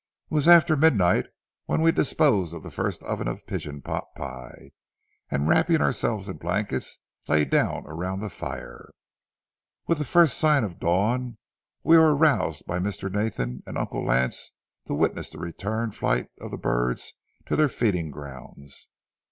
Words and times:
'"It 0.31 0.33
was 0.33 0.47
after 0.47 0.75
midnight 0.75 1.27
when 1.67 1.83
we 1.83 1.91
disposed 1.91 2.55
of 2.55 2.63
the 2.63 2.71
first 2.71 3.03
oven 3.03 3.27
of 3.27 3.45
pigeon 3.45 3.83
pot 3.83 4.05
pie, 4.17 4.71
and, 5.29 5.47
wrapping 5.47 5.79
ourselves 5.79 6.27
in 6.27 6.37
blankets, 6.37 6.97
lay 7.27 7.45
down 7.45 7.83
around 7.85 8.19
the 8.19 8.31
fire. 8.31 8.89
With 9.85 9.99
the 9.99 10.03
first 10.03 10.39
sign 10.39 10.63
of 10.63 10.79
dawn, 10.79 11.37
we 11.83 11.99
were 11.99 12.15
aroused 12.15 12.65
by 12.65 12.79
Mr. 12.79 13.11
Nathan 13.13 13.61
and 13.67 13.77
Uncle 13.77 14.03
Lance 14.03 14.53
to 14.87 14.95
witness 14.95 15.29
the 15.29 15.37
return 15.37 15.91
flight 15.91 16.29
of 16.39 16.49
the 16.49 16.57
birds 16.57 17.13
to 17.45 17.55
their 17.55 17.69
feeding 17.69 18.09
grounds. 18.09 18.89